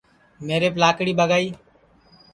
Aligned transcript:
میریپ 0.47 0.73
لاکڑی 0.81 1.13
ٻگائی 1.19 1.47